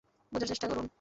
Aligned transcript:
বোঝার 0.31 0.47
চেষ্টা 0.47 0.67
করুন। 0.67 0.85